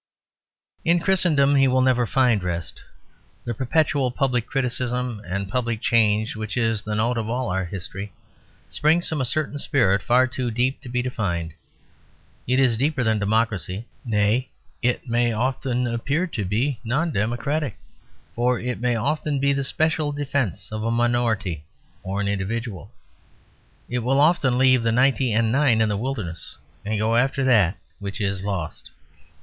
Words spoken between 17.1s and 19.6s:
democratic; for it may often be